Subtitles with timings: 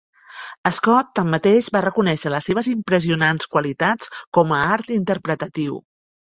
[0.77, 5.81] Scott, tanmateix, va reconèixer les seves impressionants qualitats com a art interpretatiu.